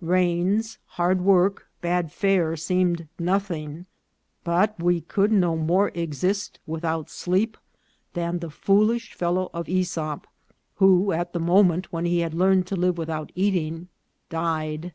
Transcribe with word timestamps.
Rains, 0.00 0.78
hard 0.86 1.20
work, 1.20 1.66
bad 1.80 2.12
fare, 2.12 2.56
seemed 2.56 3.08
nothing; 3.18 3.86
but 4.44 4.80
we 4.80 5.00
could 5.00 5.32
no 5.32 5.56
more 5.56 5.88
exist 5.94 6.60
without 6.64 7.10
sleep 7.10 7.56
ihan 8.16 8.38
the 8.38 8.50
"foolish 8.50 9.14
fellow" 9.14 9.50
of 9.52 9.66
^Esop, 9.66 10.26
who, 10.76 11.10
at 11.10 11.32
the 11.32 11.40
moment 11.40 11.92
when 11.92 12.04
he 12.04 12.20
had 12.20 12.34
learned 12.34 12.68
to 12.68 12.76
live 12.76 12.98
with 12.98 13.10
out 13.10 13.32
eating, 13.34 13.88
died. 14.28 14.92